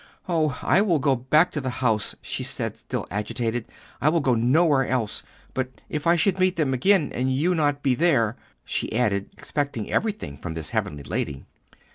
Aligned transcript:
"Oh, 0.27 0.57
I 0.63 0.81
will 0.81 0.97
go 0.97 1.15
back 1.15 1.51
to 1.51 1.61
the 1.61 1.69
house," 1.69 2.15
she 2.23 2.41
said, 2.41 2.75
still 2.75 3.05
agitated; 3.11 3.65
"I 4.01 4.09
will 4.09 4.19
go 4.19 4.33
nowhere 4.33 4.83
else. 4.87 5.21
But 5.53 5.79
if 5.89 6.07
I 6.07 6.15
should 6.15 6.39
meet 6.39 6.55
them 6.55 6.73
again, 6.73 7.11
and 7.13 7.31
you 7.31 7.53
not 7.53 7.83
be 7.83 7.93
there?" 7.93 8.35
she 8.65 8.91
added, 8.93 9.29
expecting 9.37 9.91
everything 9.91 10.37
from 10.39 10.55
this 10.55 10.71
heavenly 10.71 11.03
lady. 11.03 11.45